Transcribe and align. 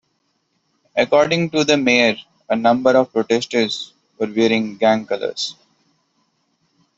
According 0.95 1.51
to 1.51 1.63
the 1.63 1.77
mayor, 1.77 2.15
a 2.49 2.55
number 2.55 2.89
of 2.97 3.13
protesters 3.13 3.93
were 4.17 4.33
wearing 4.35 4.75
gang 4.77 5.05
colors. 5.05 5.55